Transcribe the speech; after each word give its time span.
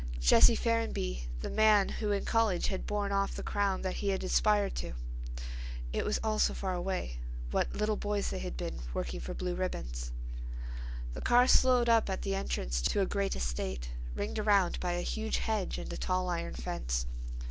Jesse 0.19 0.55
Ferrenby, 0.55 1.25
the 1.41 1.49
man 1.51 1.87
who 1.87 2.11
in 2.11 2.25
college 2.25 2.69
had 2.69 2.87
borne 2.87 3.11
off 3.11 3.35
the 3.35 3.43
crown 3.43 3.83
that 3.83 3.97
he 3.97 4.09
had 4.09 4.23
aspired 4.23 4.73
to. 4.77 4.93
It 5.93 6.03
was 6.05 6.17
all 6.23 6.39
so 6.39 6.55
far 6.55 6.73
away. 6.73 7.17
What 7.51 7.75
little 7.75 7.97
boys 7.97 8.31
they 8.31 8.39
had 8.39 8.57
been, 8.57 8.81
working 8.95 9.19
for 9.19 9.35
blue 9.35 9.53
ribbons— 9.53 10.11
The 11.13 11.21
car 11.21 11.45
slowed 11.45 11.87
up 11.87 12.09
at 12.09 12.23
the 12.23 12.33
entrance 12.33 12.81
to 12.81 13.01
a 13.01 13.05
great 13.05 13.35
estate, 13.35 13.89
ringed 14.15 14.39
around 14.39 14.79
by 14.79 14.93
a 14.93 15.01
huge 15.01 15.37
hedge 15.37 15.77
and 15.77 15.93
a 15.93 15.97
tall 15.97 16.29
iron 16.29 16.55
fence. 16.55 17.05